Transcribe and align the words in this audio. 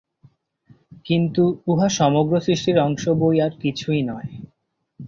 কিন্তু 1.05 1.43
উহা 1.67 1.89
সমগ্র 1.99 2.33
সৃষ্টির 2.39 2.77
অংশ 2.79 3.03
বৈ 3.19 3.35
আর 3.41 3.53
কিছুই 3.61 4.01
নয়। 4.03 4.29